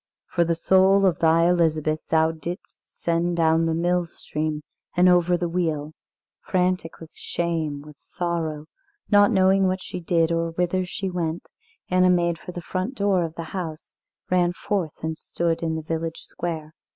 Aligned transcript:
For 0.33 0.43
the 0.43 0.55
soul 0.55 1.05
of 1.05 1.19
thy 1.19 1.47
Elizabeth 1.47 1.99
thou 2.09 2.31
didst 2.31 2.89
send 3.03 3.37
down 3.37 3.67
the 3.67 3.75
mill 3.75 4.07
stream 4.07 4.63
and 4.97 5.07
over 5.07 5.37
the 5.37 5.47
wheel." 5.47 5.93
Frantic 6.41 6.99
with 6.99 7.13
shame, 7.13 7.83
with 7.85 7.97
sorrow, 7.99 8.65
not 9.11 9.29
knowing 9.29 9.67
what 9.67 9.83
she 9.83 9.99
did, 9.99 10.31
or 10.31 10.53
whither 10.53 10.85
she 10.85 11.11
went, 11.11 11.43
Anna 11.91 12.09
made 12.09 12.39
for 12.39 12.51
the 12.51 12.63
front 12.63 12.95
door 12.95 13.23
of 13.23 13.35
the 13.35 13.43
house, 13.53 13.93
ran 14.31 14.53
forth 14.53 15.03
and 15.03 15.19
stood 15.19 15.61
in 15.61 15.75
the 15.75 15.83
village 15.83 16.21
square. 16.21 16.73